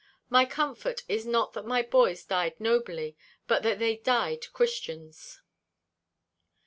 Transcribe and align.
My 0.31 0.45
comfort 0.47 1.03
is 1.07 1.27
not 1.27 1.53
that 1.53 1.63
my 1.67 1.83
boys 1.83 2.23
died 2.25 2.59
nobly, 2.59 3.15
but 3.45 3.61
that 3.61 3.77
they 3.77 3.97
died 3.97 4.51
Christians." 4.51 5.43